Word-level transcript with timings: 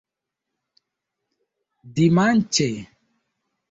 dimanĉe 2.01 2.69